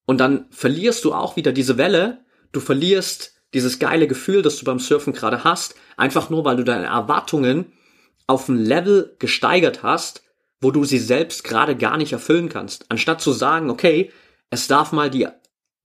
Und 0.05 0.17
dann 0.19 0.45
verlierst 0.49 1.05
du 1.05 1.13
auch 1.13 1.35
wieder 1.35 1.51
diese 1.51 1.77
Welle, 1.77 2.25
du 2.51 2.59
verlierst 2.59 3.35
dieses 3.53 3.79
geile 3.79 4.07
Gefühl, 4.07 4.41
das 4.41 4.57
du 4.57 4.65
beim 4.65 4.79
Surfen 4.79 5.13
gerade 5.13 5.43
hast, 5.43 5.75
einfach 5.95 6.29
nur 6.29 6.43
weil 6.43 6.57
du 6.57 6.63
deine 6.63 6.87
Erwartungen 6.87 7.71
auf 8.27 8.47
ein 8.49 8.57
Level 8.57 9.15
gesteigert 9.19 9.83
hast, 9.83 10.23
wo 10.61 10.71
du 10.71 10.85
sie 10.85 10.99
selbst 10.99 11.43
gerade 11.43 11.75
gar 11.75 11.97
nicht 11.97 12.13
erfüllen 12.13 12.49
kannst. 12.49 12.85
Anstatt 12.89 13.21
zu 13.21 13.31
sagen, 13.31 13.69
okay, 13.69 14.11
es 14.49 14.67
darf 14.67 14.91
mal 14.91 15.09
die, 15.09 15.27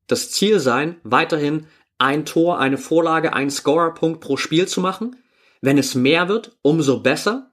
das 0.07 0.31
Ziel 0.31 0.61
sein, 0.61 1.01
weiterhin 1.03 1.67
ein 1.99 2.25
Tor, 2.25 2.61
eine 2.61 2.79
Vorlage, 2.79 3.33
einen 3.33 3.51
Scorerpunkt 3.51 4.21
pro 4.21 4.37
Spiel 4.37 4.69
zu 4.69 4.81
machen. 4.81 5.17
Wenn 5.61 5.79
es 5.79 5.95
mehr 5.95 6.29
wird, 6.29 6.57
umso 6.63 7.01
besser. 7.01 7.51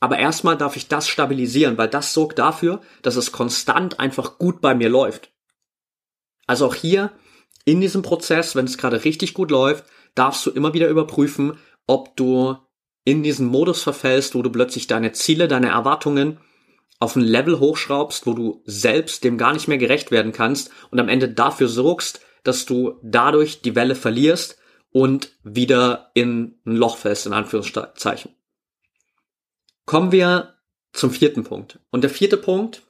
Aber 0.00 0.18
erstmal 0.18 0.56
darf 0.56 0.76
ich 0.76 0.88
das 0.88 1.08
stabilisieren, 1.08 1.76
weil 1.78 1.88
das 1.88 2.14
sorgt 2.14 2.38
dafür, 2.38 2.80
dass 3.02 3.16
es 3.16 3.32
konstant 3.32 4.00
einfach 4.00 4.38
gut 4.38 4.60
bei 4.60 4.74
mir 4.74 4.88
läuft. 4.88 5.32
Also 6.46 6.66
auch 6.66 6.74
hier 6.74 7.12
in 7.64 7.80
diesem 7.80 8.02
Prozess, 8.02 8.56
wenn 8.56 8.66
es 8.66 8.78
gerade 8.78 9.04
richtig 9.04 9.34
gut 9.34 9.50
läuft, 9.50 9.84
darfst 10.14 10.44
du 10.44 10.50
immer 10.50 10.74
wieder 10.74 10.88
überprüfen, 10.88 11.58
ob 11.86 12.16
du 12.16 12.56
in 13.04 13.22
diesen 13.22 13.46
Modus 13.46 13.82
verfällst, 13.82 14.34
wo 14.34 14.42
du 14.42 14.50
plötzlich 14.50 14.86
deine 14.86 15.12
Ziele, 15.12 15.46
deine 15.46 15.68
Erwartungen 15.68 16.38
auf 16.98 17.16
ein 17.16 17.22
Level 17.22 17.60
hochschraubst, 17.60 18.26
wo 18.26 18.32
du 18.32 18.62
selbst 18.64 19.24
dem 19.24 19.36
gar 19.36 19.52
nicht 19.52 19.68
mehr 19.68 19.78
gerecht 19.78 20.10
werden 20.10 20.32
kannst 20.32 20.70
und 20.90 20.98
am 20.98 21.08
Ende 21.08 21.28
dafür 21.28 21.68
sorgst, 21.68 22.20
dass 22.44 22.64
du 22.66 22.98
dadurch 23.02 23.62
die 23.62 23.74
Welle 23.74 23.94
verlierst 23.94 24.58
und 24.90 25.32
wieder 25.42 26.10
in 26.14 26.60
ein 26.64 26.76
Loch 26.76 26.96
fällst, 26.96 27.26
in 27.26 27.32
Anführungszeichen. 27.32 28.34
Kommen 29.86 30.12
wir 30.12 30.54
zum 30.92 31.10
vierten 31.10 31.44
Punkt. 31.44 31.80
Und 31.90 32.02
der 32.02 32.10
vierte 32.10 32.36
Punkt, 32.36 32.82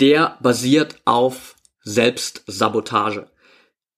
der 0.00 0.38
basiert 0.40 1.00
auf 1.04 1.56
Selbstsabotage. 1.80 3.30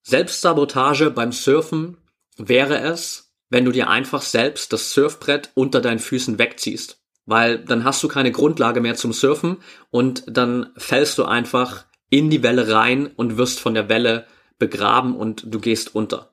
Selbstsabotage 0.02 1.10
beim 1.10 1.32
Surfen 1.32 1.98
wäre 2.36 2.78
es, 2.80 3.27
wenn 3.50 3.64
du 3.64 3.72
dir 3.72 3.88
einfach 3.88 4.22
selbst 4.22 4.72
das 4.72 4.92
Surfbrett 4.92 5.50
unter 5.54 5.80
deinen 5.80 5.98
Füßen 5.98 6.38
wegziehst. 6.38 7.00
Weil 7.26 7.58
dann 7.58 7.84
hast 7.84 8.02
du 8.02 8.08
keine 8.08 8.32
Grundlage 8.32 8.80
mehr 8.80 8.94
zum 8.94 9.12
Surfen 9.12 9.58
und 9.90 10.24
dann 10.26 10.70
fällst 10.76 11.18
du 11.18 11.24
einfach 11.24 11.84
in 12.10 12.30
die 12.30 12.42
Welle 12.42 12.72
rein 12.72 13.06
und 13.06 13.36
wirst 13.36 13.60
von 13.60 13.74
der 13.74 13.88
Welle 13.88 14.26
begraben 14.58 15.14
und 15.14 15.44
du 15.46 15.60
gehst 15.60 15.94
unter. 15.94 16.32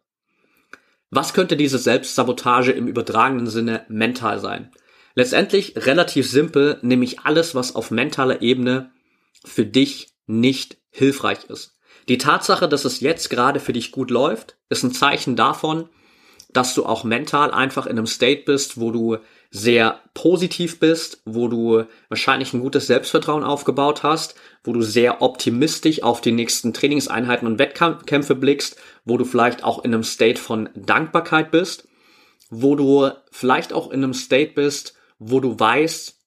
Was 1.10 1.34
könnte 1.34 1.58
diese 1.58 1.78
Selbstsabotage 1.78 2.72
im 2.72 2.88
übertragenen 2.88 3.48
Sinne 3.48 3.86
mental 3.90 4.40
sein? 4.40 4.72
Letztendlich 5.16 5.76
relativ 5.78 6.30
simpel, 6.30 6.80
nämlich 6.82 7.22
alles, 7.22 7.56
was 7.56 7.76
auf 7.76 7.92
mentaler 7.92 8.42
Ebene 8.42 8.92
für 9.46 9.66
dich 9.66 10.10
nicht 10.28 10.78
hilfreich 10.90 11.46
ist. 11.46 11.78
Die 12.10 12.18
Tatsache, 12.18 12.68
dass 12.68 12.86
es 12.86 13.00
jetzt 13.00 13.30
gerade 13.30 13.60
für 13.60 13.74
dich 13.74 13.92
gut 13.92 14.12
läuft, 14.12 14.58
ist 14.70 14.84
ein 14.84 14.92
Zeichen 14.92 15.36
davon, 15.36 15.90
dass 16.56 16.74
du 16.74 16.86
auch 16.86 17.04
mental 17.04 17.52
einfach 17.52 17.86
in 17.86 17.98
einem 17.98 18.08
State 18.08 18.44
bist, 18.46 18.80
wo 18.80 18.92
du 18.92 19.18
sehr 19.52 20.00
positiv 20.14 20.80
bist, 20.80 21.22
wo 21.26 21.50
du 21.50 21.84
wahrscheinlich 22.08 22.54
ein 22.54 22.62
gutes 22.62 22.88
Selbstvertrauen 22.88 23.44
aufgebaut 23.44 24.04
hast, 24.04 24.36
wo 24.64 24.72
du 24.72 24.82
sehr 24.82 25.22
optimistisch 25.22 26.02
auf 26.02 26.22
die 26.22 26.32
nächsten 26.32 26.74
Trainingseinheiten 26.74 27.46
und 27.46 27.60
Wettkämpfe 27.60 28.36
blickst, 28.36 28.78
wo 29.04 29.18
du 29.18 29.26
vielleicht 29.26 29.66
auch 29.66 29.84
in 29.84 29.94
einem 29.94 30.04
State 30.04 30.40
von 30.40 30.70
Dankbarkeit 30.76 31.52
bist, 31.52 31.90
wo 32.50 32.76
du 32.76 33.12
vielleicht 33.32 33.74
auch 33.74 33.92
in 33.92 34.04
einem 34.04 34.14
State 34.14 34.54
bist, 34.54 34.96
wo 35.20 35.42
du 35.42 35.60
weißt, 35.60 36.18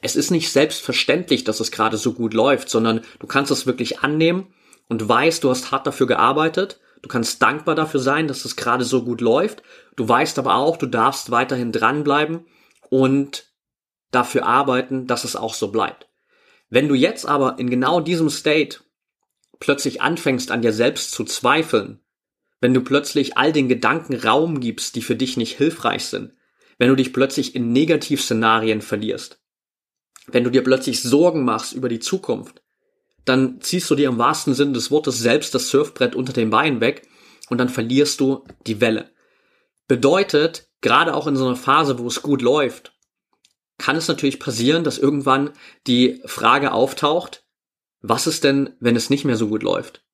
es 0.00 0.16
ist 0.16 0.30
nicht 0.30 0.50
selbstverständlich, 0.50 1.44
dass 1.44 1.60
es 1.60 1.70
gerade 1.70 1.98
so 1.98 2.14
gut 2.14 2.32
läuft, 2.32 2.70
sondern 2.70 3.02
du 3.18 3.26
kannst 3.26 3.50
es 3.50 3.66
wirklich 3.66 4.00
annehmen 4.00 4.46
und 4.88 5.06
weißt, 5.06 5.44
du 5.44 5.50
hast 5.50 5.72
hart 5.72 5.86
dafür 5.86 6.06
gearbeitet, 6.06 6.80
du 7.02 7.08
kannst 7.08 7.42
dankbar 7.42 7.74
dafür 7.74 8.00
sein, 8.00 8.28
dass 8.28 8.44
es 8.44 8.56
gerade 8.56 8.84
so 8.84 9.04
gut 9.04 9.20
läuft, 9.20 9.62
du 9.96 10.08
weißt 10.08 10.38
aber 10.38 10.56
auch, 10.56 10.76
du 10.76 10.86
darfst 10.86 11.30
weiterhin 11.30 11.72
dranbleiben 11.72 12.46
und 12.90 13.52
dafür 14.10 14.46
arbeiten, 14.46 15.06
dass 15.06 15.24
es 15.24 15.36
auch 15.36 15.54
so 15.54 15.68
bleibt. 15.68 16.08
Wenn 16.70 16.88
du 16.88 16.94
jetzt 16.94 17.26
aber 17.26 17.58
in 17.58 17.70
genau 17.70 18.00
diesem 18.00 18.30
State 18.30 18.80
plötzlich 19.60 20.02
anfängst 20.02 20.50
an 20.50 20.62
dir 20.62 20.72
selbst 20.72 21.12
zu 21.12 21.24
zweifeln, 21.24 22.00
wenn 22.60 22.74
du 22.74 22.82
plötzlich 22.82 23.36
all 23.36 23.52
den 23.52 23.68
Gedanken 23.68 24.14
Raum 24.14 24.60
gibst, 24.60 24.96
die 24.96 25.02
für 25.02 25.16
dich 25.16 25.36
nicht 25.36 25.56
hilfreich 25.56 26.06
sind, 26.06 26.34
wenn 26.78 26.88
du 26.88 26.96
dich 26.96 27.12
plötzlich 27.12 27.54
in 27.54 27.72
Negativszenarien 27.72 28.82
verlierst, 28.82 29.40
wenn 30.26 30.44
du 30.44 30.50
dir 30.50 30.62
plötzlich 30.62 31.02
Sorgen 31.02 31.44
machst 31.44 31.72
über 31.72 31.88
die 31.88 32.00
Zukunft, 32.00 32.62
dann 33.28 33.60
ziehst 33.60 33.90
du 33.90 33.94
dir 33.94 34.08
im 34.08 34.18
wahrsten 34.18 34.54
Sinne 34.54 34.72
des 34.72 34.90
Wortes 34.90 35.18
selbst 35.18 35.54
das 35.54 35.68
Surfbrett 35.68 36.14
unter 36.14 36.32
den 36.32 36.50
Beinen 36.50 36.80
weg 36.80 37.08
und 37.48 37.58
dann 37.58 37.68
verlierst 37.68 38.20
du 38.20 38.44
die 38.66 38.80
Welle. 38.80 39.10
Bedeutet, 39.86 40.68
gerade 40.80 41.14
auch 41.14 41.26
in 41.26 41.36
so 41.36 41.46
einer 41.46 41.56
Phase, 41.56 41.98
wo 41.98 42.06
es 42.06 42.22
gut 42.22 42.42
läuft, 42.42 42.92
kann 43.78 43.96
es 43.96 44.08
natürlich 44.08 44.40
passieren, 44.40 44.84
dass 44.84 44.98
irgendwann 44.98 45.50
die 45.86 46.20
Frage 46.26 46.72
auftaucht, 46.72 47.44
was 48.00 48.26
ist 48.26 48.44
denn, 48.44 48.70
wenn 48.80 48.96
es 48.96 49.10
nicht 49.10 49.24
mehr 49.24 49.36
so 49.36 49.48
gut 49.48 49.62
läuft? 49.62 50.04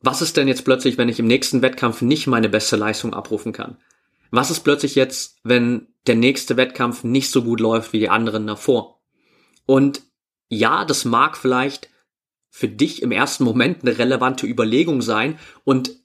Was 0.00 0.22
ist 0.22 0.36
denn 0.36 0.48
jetzt 0.48 0.64
plötzlich, 0.64 0.98
wenn 0.98 1.08
ich 1.08 1.20
im 1.20 1.26
nächsten 1.26 1.62
Wettkampf 1.62 2.02
nicht 2.02 2.26
meine 2.26 2.48
beste 2.48 2.76
Leistung 2.76 3.14
abrufen 3.14 3.52
kann? 3.52 3.78
Was 4.30 4.50
ist 4.50 4.60
plötzlich 4.60 4.94
jetzt, 4.94 5.38
wenn 5.44 5.88
der 6.06 6.16
nächste 6.16 6.56
Wettkampf 6.56 7.04
nicht 7.04 7.30
so 7.30 7.42
gut 7.44 7.60
läuft 7.60 7.92
wie 7.92 8.00
die 8.00 8.08
anderen 8.08 8.46
davor? 8.46 9.00
Und 9.66 10.02
ja, 10.48 10.84
das 10.84 11.04
mag 11.04 11.36
vielleicht 11.36 11.88
für 12.54 12.68
dich 12.68 13.00
im 13.00 13.12
ersten 13.12 13.44
Moment 13.44 13.78
eine 13.80 13.96
relevante 13.98 14.46
Überlegung 14.46 15.00
sein 15.00 15.38
und 15.64 15.96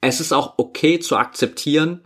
es 0.00 0.20
ist 0.20 0.32
auch 0.32 0.54
okay 0.56 1.00
zu 1.00 1.16
akzeptieren, 1.16 2.04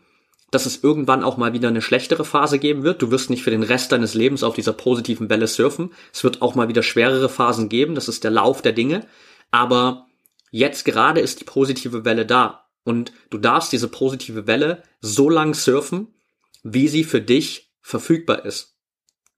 dass 0.51 0.65
es 0.65 0.83
irgendwann 0.83 1.23
auch 1.23 1.37
mal 1.37 1.53
wieder 1.53 1.69
eine 1.69 1.83
schlechtere 1.83 2.25
Phase 2.25 2.59
geben 2.59 2.83
wird. 2.83 3.03
Du 3.03 3.11
wirst 3.11 3.29
nicht 3.29 3.43
für 3.43 3.51
den 3.51 3.63
Rest 3.63 3.93
deines 3.93 4.15
Lebens 4.15 4.43
auf 4.43 4.55
dieser 4.55 4.73
positiven 4.73 5.29
Welle 5.29 5.47
surfen. 5.47 5.93
Es 6.15 6.25
wird 6.25 6.41
auch 6.41 6.55
mal 6.55 6.69
wieder 6.69 6.83
schwerere 6.83 7.29
Phasen 7.29 7.69
geben. 7.69 7.95
Das 7.95 8.09
ist 8.09 8.25
der 8.25 8.31
Lauf 8.31 8.63
der 8.63 8.73
Dinge. 8.73 9.07
Aber 9.51 10.07
jetzt 10.51 10.87
gerade 10.87 11.21
ist 11.21 11.41
die 11.41 11.45
positive 11.45 12.07
Welle 12.07 12.25
da. 12.25 12.69
Und 12.85 13.13
du 13.29 13.37
darfst 13.37 13.71
diese 13.71 13.89
positive 13.89 14.47
Welle 14.47 14.83
so 15.01 15.29
lang 15.29 15.53
surfen, 15.53 16.09
wie 16.63 16.89
sie 16.89 17.05
für 17.05 17.21
dich 17.21 17.71
verfügbar 17.83 18.47
ist. 18.47 18.79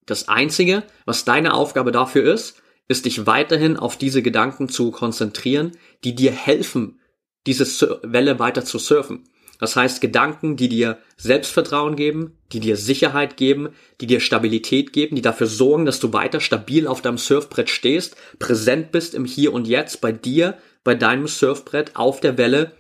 Das 0.07 0.29
einzige, 0.29 0.85
was 1.05 1.25
deine 1.25 1.53
Aufgabe 1.53 1.91
dafür 1.91 2.33
ist, 2.33 2.62
ist 2.89 3.05
dich 3.05 3.27
weiterhin 3.27 3.77
auf 3.77 3.97
diese 3.97 4.23
Gedanken 4.23 4.69
zu 4.69 4.91
konzentrieren, 4.91 5.73
die 6.05 6.15
dir 6.15 6.33
helfen, 6.33 7.01
diese 7.47 8.01
Welle 8.03 8.39
weiter 8.39 8.65
zu 8.65 8.79
surfen. 8.79 9.25
Das 9.59 9.77
heißt 9.77 10.01
Gedanken, 10.01 10.57
die 10.57 10.69
dir 10.69 10.99
Selbstvertrauen 11.17 11.95
geben, 11.95 12.37
die 12.53 12.59
dir 12.59 12.77
Sicherheit 12.77 13.37
geben, 13.37 13.69
die 14.01 14.09
dir 14.09 14.19
Stabilität 14.19 14.93
geben, 14.93 15.15
die 15.15 15.23
dafür 15.23 15.47
sorgen, 15.47 15.87
dass 15.87 16.01
du 16.01 16.13
weiter 16.13 16.41
stabil 16.41 16.89
auf 16.89 17.01
deinem 17.01 17.19
Surfbrett 17.19 17.71
stehst, 17.71 18.17
präsent 18.41 18.91
bist 18.91 19.15
im 19.15 19.25
Hier 19.25 19.53
und 19.53 19.69
Jetzt 19.69 20.01
bei 20.01 20.11
dir, 20.11 20.59
bei 20.83 20.97
deinem 20.97 21.29
Surfbrett 21.29 21.95
auf 21.95 22.19
der 22.19 22.39
Welle 22.39 22.73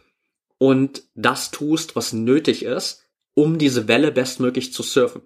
und 0.58 1.04
das 1.14 1.52
tust, 1.52 1.94
was 1.94 2.12
nötig 2.12 2.64
ist, 2.64 3.04
um 3.34 3.58
diese 3.58 3.86
Welle 3.86 4.10
bestmöglich 4.10 4.72
zu 4.72 4.82
surfen. 4.82 5.22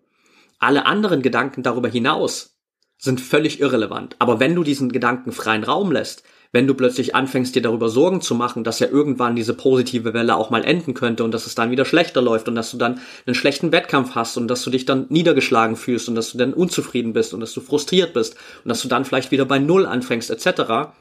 Alle 0.58 0.84
anderen 0.84 1.22
Gedanken 1.22 1.62
darüber 1.62 1.88
hinaus 1.88 2.55
sind 2.98 3.20
völlig 3.20 3.60
irrelevant. 3.60 4.16
Aber 4.18 4.40
wenn 4.40 4.54
du 4.54 4.62
diesen 4.62 4.90
Gedanken 4.90 5.32
freien 5.32 5.64
Raum 5.64 5.92
lässt, 5.92 6.22
wenn 6.52 6.66
du 6.66 6.74
plötzlich 6.74 7.14
anfängst, 7.14 7.54
dir 7.54 7.62
darüber 7.62 7.88
Sorgen 7.88 8.20
zu 8.20 8.34
machen, 8.34 8.64
dass 8.64 8.78
ja 8.78 8.86
irgendwann 8.88 9.36
diese 9.36 9.52
positive 9.52 10.14
Welle 10.14 10.36
auch 10.36 10.50
mal 10.50 10.64
enden 10.64 10.94
könnte 10.94 11.24
und 11.24 11.32
dass 11.32 11.46
es 11.46 11.54
dann 11.54 11.70
wieder 11.70 11.84
schlechter 11.84 12.22
läuft 12.22 12.48
und 12.48 12.54
dass 12.54 12.70
du 12.70 12.78
dann 12.78 13.00
einen 13.26 13.34
schlechten 13.34 13.72
Wettkampf 13.72 14.14
hast 14.14 14.36
und 14.36 14.48
dass 14.48 14.62
du 14.62 14.70
dich 14.70 14.84
dann 14.86 15.06
niedergeschlagen 15.08 15.76
fühlst 15.76 16.08
und 16.08 16.14
dass 16.14 16.32
du 16.32 16.38
dann 16.38 16.54
unzufrieden 16.54 17.12
bist 17.12 17.34
und 17.34 17.40
dass 17.40 17.52
du 17.52 17.60
frustriert 17.60 18.14
bist 18.14 18.36
und 18.64 18.68
dass 18.68 18.80
du 18.80 18.88
dann 18.88 19.04
vielleicht 19.04 19.30
wieder 19.30 19.44
bei 19.44 19.58
Null 19.58 19.86
anfängst 19.86 20.30
etc., 20.30 20.92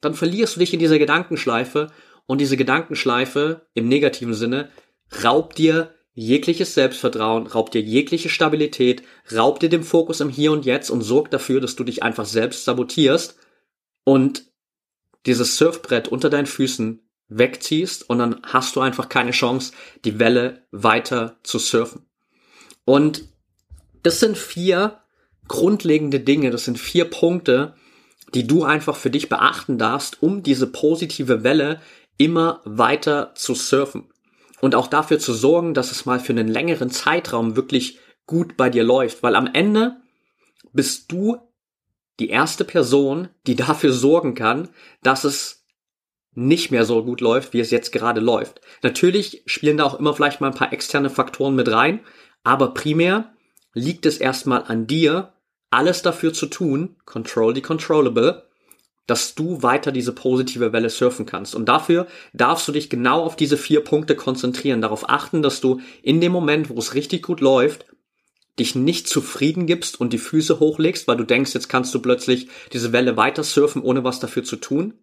dann 0.00 0.14
verlierst 0.14 0.56
du 0.56 0.60
dich 0.60 0.72
in 0.72 0.80
dieser 0.80 0.98
Gedankenschleife 0.98 1.88
und 2.26 2.40
diese 2.40 2.56
Gedankenschleife 2.56 3.66
im 3.74 3.88
negativen 3.88 4.34
Sinne 4.34 4.70
raubt 5.22 5.58
dir 5.58 5.90
jegliches 6.14 6.74
Selbstvertrauen, 6.74 7.46
raubt 7.46 7.74
dir 7.74 7.80
jegliche 7.80 8.28
Stabilität, 8.28 9.02
raubt 9.34 9.62
dir 9.62 9.68
den 9.68 9.82
Fokus 9.82 10.20
im 10.20 10.28
Hier 10.28 10.52
und 10.52 10.64
Jetzt 10.64 10.90
und 10.90 11.02
sorgt 11.02 11.32
dafür, 11.32 11.60
dass 11.60 11.76
du 11.76 11.84
dich 11.84 12.02
einfach 12.02 12.26
selbst 12.26 12.64
sabotierst 12.64 13.36
und 14.04 14.44
dieses 15.26 15.56
Surfbrett 15.56 16.08
unter 16.08 16.28
deinen 16.28 16.46
Füßen 16.46 17.00
wegziehst 17.28 18.08
und 18.10 18.18
dann 18.18 18.40
hast 18.42 18.76
du 18.76 18.80
einfach 18.80 19.08
keine 19.08 19.30
Chance, 19.30 19.72
die 20.04 20.18
Welle 20.18 20.66
weiter 20.70 21.38
zu 21.42 21.58
surfen. 21.58 22.04
Und 22.84 23.24
das 24.02 24.20
sind 24.20 24.36
vier 24.36 24.98
grundlegende 25.48 26.20
Dinge, 26.20 26.50
das 26.50 26.64
sind 26.64 26.78
vier 26.78 27.04
Punkte, 27.06 27.74
die 28.34 28.46
du 28.46 28.64
einfach 28.64 28.96
für 28.96 29.10
dich 29.10 29.28
beachten 29.28 29.78
darfst, 29.78 30.22
um 30.22 30.42
diese 30.42 30.66
positive 30.66 31.44
Welle 31.44 31.80
immer 32.18 32.60
weiter 32.64 33.32
zu 33.34 33.54
surfen. 33.54 34.11
Und 34.62 34.76
auch 34.76 34.86
dafür 34.86 35.18
zu 35.18 35.34
sorgen, 35.34 35.74
dass 35.74 35.90
es 35.90 36.06
mal 36.06 36.20
für 36.20 36.32
einen 36.32 36.46
längeren 36.46 36.88
Zeitraum 36.88 37.56
wirklich 37.56 37.98
gut 38.26 38.56
bei 38.56 38.70
dir 38.70 38.84
läuft. 38.84 39.22
Weil 39.22 39.34
am 39.34 39.50
Ende 39.52 39.96
bist 40.72 41.10
du 41.10 41.36
die 42.20 42.28
erste 42.28 42.64
Person, 42.64 43.28
die 43.48 43.56
dafür 43.56 43.92
sorgen 43.92 44.34
kann, 44.34 44.68
dass 45.02 45.24
es 45.24 45.66
nicht 46.34 46.70
mehr 46.70 46.84
so 46.84 47.04
gut 47.04 47.20
läuft, 47.20 47.52
wie 47.52 47.60
es 47.60 47.72
jetzt 47.72 47.90
gerade 47.90 48.20
läuft. 48.20 48.60
Natürlich 48.82 49.42
spielen 49.46 49.78
da 49.78 49.84
auch 49.84 49.98
immer 49.98 50.14
vielleicht 50.14 50.40
mal 50.40 50.46
ein 50.46 50.56
paar 50.56 50.72
externe 50.72 51.10
Faktoren 51.10 51.56
mit 51.56 51.70
rein, 51.70 52.00
aber 52.44 52.72
primär 52.72 53.34
liegt 53.74 54.06
es 54.06 54.18
erstmal 54.18 54.62
an 54.62 54.86
dir, 54.86 55.32
alles 55.70 56.02
dafür 56.02 56.32
zu 56.32 56.46
tun, 56.46 56.96
control 57.04 57.52
the 57.54 57.62
controllable, 57.62 58.44
dass 59.06 59.34
du 59.34 59.62
weiter 59.62 59.92
diese 59.92 60.12
positive 60.12 60.72
Welle 60.72 60.90
surfen 60.90 61.26
kannst. 61.26 61.54
Und 61.54 61.66
dafür 61.66 62.06
darfst 62.32 62.68
du 62.68 62.72
dich 62.72 62.88
genau 62.88 63.22
auf 63.22 63.36
diese 63.36 63.56
vier 63.56 63.82
Punkte 63.82 64.14
konzentrieren, 64.14 64.80
darauf 64.80 65.08
achten, 65.08 65.42
dass 65.42 65.60
du 65.60 65.80
in 66.02 66.20
dem 66.20 66.32
Moment, 66.32 66.70
wo 66.70 66.78
es 66.78 66.94
richtig 66.94 67.22
gut 67.22 67.40
läuft, 67.40 67.86
dich 68.58 68.74
nicht 68.74 69.08
zufrieden 69.08 69.66
gibst 69.66 70.00
und 70.00 70.12
die 70.12 70.18
Füße 70.18 70.60
hochlegst, 70.60 71.08
weil 71.08 71.16
du 71.16 71.24
denkst, 71.24 71.54
jetzt 71.54 71.68
kannst 71.68 71.94
du 71.94 72.00
plötzlich 72.00 72.48
diese 72.72 72.92
Welle 72.92 73.16
weiter 73.16 73.44
surfen, 73.44 73.82
ohne 73.82 74.04
was 74.04 74.20
dafür 74.20 74.44
zu 74.44 74.56
tun. 74.56 74.94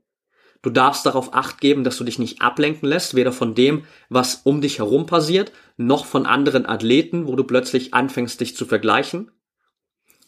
Du 0.61 0.69
darfst 0.69 1.05
darauf 1.05 1.33
acht 1.33 1.61
geben, 1.61 1.83
dass 1.83 1.97
du 1.97 2.03
dich 2.03 2.19
nicht 2.19 2.41
ablenken 2.41 2.87
lässt, 2.87 3.15
weder 3.15 3.31
von 3.31 3.55
dem, 3.55 3.85
was 4.09 4.41
um 4.43 4.61
dich 4.61 4.79
herum 4.79 5.05
passiert, 5.05 5.51
noch 5.77 6.05
von 6.05 6.25
anderen 6.25 6.65
Athleten, 6.65 7.27
wo 7.27 7.35
du 7.35 7.45
plötzlich 7.45 7.93
anfängst, 7.93 8.39
dich 8.41 8.55
zu 8.55 8.65
vergleichen. 8.65 9.31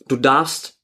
Du 0.07 0.15
darfst 0.15 0.79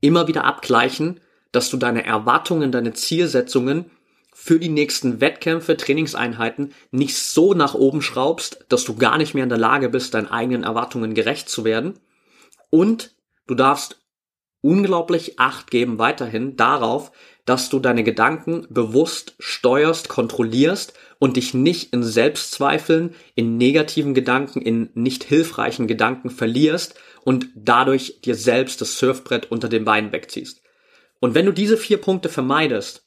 immer 0.00 0.26
wieder 0.26 0.44
abgleichen, 0.44 1.20
dass 1.52 1.70
du 1.70 1.76
deine 1.76 2.04
Erwartungen, 2.04 2.72
deine 2.72 2.92
Zielsetzungen 2.92 3.90
für 4.34 4.60
die 4.60 4.68
nächsten 4.68 5.20
Wettkämpfe, 5.20 5.76
Trainingseinheiten 5.76 6.72
nicht 6.90 7.16
so 7.16 7.54
nach 7.54 7.74
oben 7.74 8.02
schraubst, 8.02 8.64
dass 8.68 8.84
du 8.84 8.94
gar 8.94 9.18
nicht 9.18 9.34
mehr 9.34 9.42
in 9.42 9.48
der 9.48 9.58
Lage 9.58 9.88
bist, 9.88 10.14
deinen 10.14 10.28
eigenen 10.28 10.62
Erwartungen 10.62 11.14
gerecht 11.14 11.48
zu 11.48 11.64
werden. 11.64 11.98
Und 12.70 13.14
du 13.46 13.54
darfst 13.54 14.00
unglaublich 14.60 15.38
Acht 15.38 15.70
geben 15.70 15.98
weiterhin 15.98 16.56
darauf, 16.56 17.12
dass 17.46 17.70
du 17.70 17.78
deine 17.78 18.04
Gedanken 18.04 18.66
bewusst 18.68 19.34
steuerst, 19.38 20.08
kontrollierst 20.08 20.92
und 21.18 21.36
dich 21.36 21.54
nicht 21.54 21.92
in 21.92 22.02
Selbstzweifeln, 22.02 23.14
in 23.34 23.56
negativen 23.56 24.14
Gedanken, 24.14 24.60
in 24.60 24.90
nicht 24.94 25.24
hilfreichen 25.24 25.86
Gedanken 25.86 26.30
verlierst 26.30 26.94
und 27.24 27.48
dadurch 27.54 28.20
dir 28.20 28.34
selbst 28.34 28.80
das 28.80 28.98
Surfbrett 28.98 29.50
unter 29.50 29.68
den 29.68 29.84
Beinen 29.84 30.12
wegziehst. 30.12 30.62
Und 31.20 31.34
wenn 31.34 31.46
du 31.46 31.52
diese 31.52 31.76
vier 31.76 31.98
Punkte 31.98 32.28
vermeidest, 32.28 33.06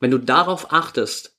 wenn 0.00 0.10
du 0.10 0.18
darauf 0.18 0.72
achtest 0.72 1.36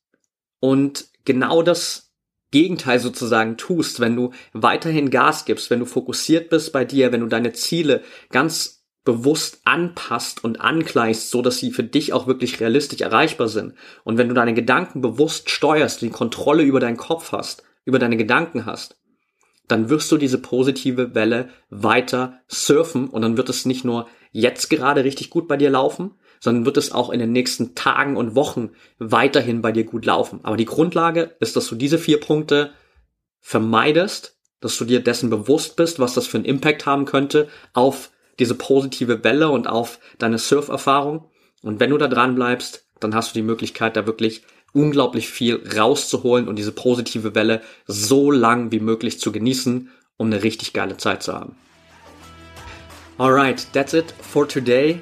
und 0.59 1.05
genau 1.25 1.61
das 1.61 2.13
Gegenteil 2.51 2.99
sozusagen 2.99 3.57
tust, 3.57 3.99
wenn 3.99 4.15
du 4.15 4.31
weiterhin 4.53 5.09
Gas 5.09 5.45
gibst, 5.45 5.69
wenn 5.69 5.79
du 5.79 5.85
fokussiert 5.85 6.49
bist 6.49 6.71
bei 6.71 6.85
dir, 6.85 7.11
wenn 7.11 7.21
du 7.21 7.27
deine 7.27 7.53
Ziele 7.53 8.03
ganz 8.29 8.75
bewusst 9.03 9.59
anpasst 9.65 10.43
und 10.43 10.61
angleichst, 10.61 11.29
so 11.29 11.41
dass 11.41 11.59
sie 11.59 11.71
für 11.71 11.83
dich 11.83 12.11
auch 12.11 12.27
wirklich 12.27 12.59
realistisch 12.59 13.01
erreichbar 13.01 13.47
sind. 13.47 13.75
Und 14.03 14.17
wenn 14.17 14.29
du 14.29 14.33
deine 14.33 14.53
Gedanken 14.53 15.01
bewusst 15.01 15.49
steuerst, 15.49 16.01
die 16.01 16.09
Kontrolle 16.09 16.63
über 16.63 16.79
deinen 16.79 16.97
Kopf 16.97 17.31
hast, 17.31 17.63
über 17.85 17.99
deine 17.99 18.17
Gedanken 18.17 18.65
hast, 18.65 18.97
dann 19.67 19.89
wirst 19.89 20.11
du 20.11 20.17
diese 20.17 20.39
positive 20.39 21.13
Welle 21.13 21.49
weiter 21.69 22.39
surfen 22.47 23.09
und 23.09 23.21
dann 23.21 23.37
wird 23.37 23.49
es 23.49 23.65
nicht 23.65 23.85
nur 23.85 24.07
jetzt 24.35 24.69
gerade 24.69 25.05
richtig 25.05 25.29
gut 25.29 25.47
bei 25.47 25.55
dir 25.55 25.69
laufen, 25.69 26.11
sondern 26.41 26.65
wird 26.65 26.75
es 26.75 26.91
auch 26.91 27.09
in 27.09 27.19
den 27.19 27.31
nächsten 27.31 27.73
Tagen 27.73 28.17
und 28.17 28.35
Wochen 28.35 28.71
weiterhin 28.99 29.61
bei 29.61 29.71
dir 29.71 29.85
gut 29.85 30.05
laufen. 30.05 30.41
Aber 30.43 30.57
die 30.57 30.65
Grundlage 30.65 31.35
ist, 31.39 31.55
dass 31.55 31.67
du 31.67 31.75
diese 31.75 31.97
vier 31.97 32.19
Punkte 32.19 32.71
vermeidest, 33.39 34.37
dass 34.59 34.77
du 34.77 34.83
dir 34.83 35.01
dessen 35.01 35.29
bewusst 35.29 35.77
bist, 35.77 35.99
was 35.99 36.13
das 36.13 36.27
für 36.27 36.37
einen 36.37 36.45
Impact 36.45 36.85
haben 36.85 37.05
könnte 37.05 37.47
auf 37.73 38.11
diese 38.37 38.55
positive 38.55 39.23
Welle 39.23 39.49
und 39.49 39.67
auf 39.67 39.99
deine 40.17 40.37
Surferfahrung. 40.37 41.29
Und 41.61 41.79
wenn 41.79 41.91
du 41.91 41.97
da 41.97 42.09
dran 42.09 42.35
bleibst, 42.35 42.85
dann 42.99 43.15
hast 43.15 43.31
du 43.31 43.39
die 43.39 43.45
Möglichkeit, 43.45 43.95
da 43.95 44.05
wirklich 44.05 44.43
unglaublich 44.73 45.29
viel 45.29 45.63
rauszuholen 45.77 46.49
und 46.49 46.57
diese 46.57 46.73
positive 46.73 47.35
Welle 47.35 47.61
so 47.87 48.31
lang 48.31 48.73
wie 48.73 48.81
möglich 48.81 49.19
zu 49.21 49.31
genießen, 49.31 49.89
um 50.17 50.27
eine 50.27 50.43
richtig 50.43 50.73
geile 50.73 50.97
Zeit 50.97 51.23
zu 51.23 51.33
haben. 51.33 51.55
Alright, 53.17 53.65
that's 53.71 53.93
it 53.93 54.13
for 54.19 54.45
today. 54.45 55.01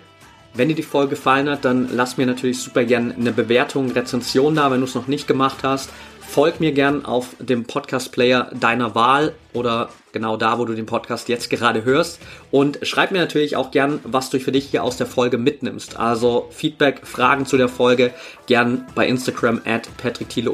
Wenn 0.54 0.68
dir 0.68 0.76
die 0.76 0.84
Folge 0.84 1.12
gefallen 1.12 1.50
hat, 1.50 1.66
dann 1.66 1.90
lass 1.92 2.18
mir 2.18 2.28
natürlich 2.28 2.60
super 2.60 2.84
gern 2.84 3.12
eine 3.12 3.32
Bewertung, 3.32 3.90
Rezension 3.90 4.54
da, 4.54 4.70
wenn 4.70 4.82
du 4.82 4.86
es 4.86 4.94
noch 4.94 5.08
nicht 5.08 5.28
gemacht 5.28 5.64
hast. 5.64 5.90
Folg 6.20 6.60
mir 6.60 6.74
gern 6.74 7.06
auf 7.06 7.36
dem 7.40 7.66
Podcast-Player 7.66 8.52
deiner 8.54 8.94
Wahl 8.94 9.34
oder 9.54 9.90
genau 10.12 10.38
da, 10.38 10.60
wo 10.60 10.66
du 10.66 10.76
den 10.76 10.86
Podcast 10.86 11.28
jetzt 11.28 11.50
gerade 11.50 11.86
hörst. 11.86 12.20
Und 12.52 12.78
schreib 12.84 13.12
mir 13.12 13.18
natürlich 13.18 13.56
auch 13.56 13.72
gern, 13.72 14.00
was 14.04 14.30
du 14.30 14.40
für 14.40 14.52
dich 14.52 14.66
hier 14.66 14.84
aus 14.84 14.98
der 14.98 15.08
Folge 15.08 15.40
mitnimmst. 15.40 15.98
Also 15.98 16.50
Feedback, 16.52 17.08
Fragen 17.08 17.48
zu 17.48 17.58
der 17.58 17.70
Folge 17.70 18.14
gern 18.46 18.86
bei 18.94 19.08
Instagram 19.08 19.60
at 19.66 19.90
patrickthiele- 19.98 20.52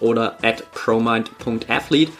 oder 0.00 0.36
at 0.42 0.64
promind.athlete. 0.72 2.12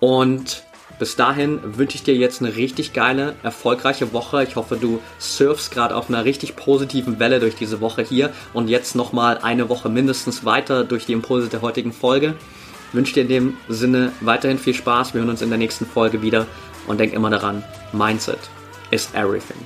Und 0.00 0.62
bis 1.02 1.16
dahin 1.16 1.58
wünsche 1.64 1.96
ich 1.96 2.04
dir 2.04 2.14
jetzt 2.14 2.40
eine 2.40 2.54
richtig 2.54 2.92
geile, 2.92 3.34
erfolgreiche 3.42 4.12
Woche. 4.12 4.44
Ich 4.44 4.54
hoffe, 4.54 4.76
du 4.76 5.00
surfst 5.18 5.72
gerade 5.72 5.96
auf 5.96 6.08
einer 6.08 6.24
richtig 6.24 6.54
positiven 6.54 7.18
Welle 7.18 7.40
durch 7.40 7.56
diese 7.56 7.80
Woche 7.80 8.02
hier 8.02 8.30
und 8.52 8.68
jetzt 8.68 8.94
nochmal 8.94 9.38
eine 9.38 9.68
Woche 9.68 9.88
mindestens 9.88 10.44
weiter 10.44 10.84
durch 10.84 11.04
die 11.04 11.12
Impulse 11.12 11.48
der 11.48 11.60
heutigen 11.60 11.92
Folge. 11.92 12.36
Ich 12.90 12.94
wünsche 12.94 13.14
dir 13.14 13.22
in 13.22 13.28
dem 13.28 13.56
Sinne 13.68 14.12
weiterhin 14.20 14.58
viel 14.58 14.74
Spaß. 14.74 15.12
Wir 15.12 15.22
hören 15.22 15.30
uns 15.30 15.42
in 15.42 15.48
der 15.48 15.58
nächsten 15.58 15.86
Folge 15.86 16.22
wieder 16.22 16.46
und 16.86 17.00
denk 17.00 17.14
immer 17.14 17.30
daran, 17.30 17.64
Mindset 17.92 18.38
is 18.92 19.08
everything. 19.12 19.58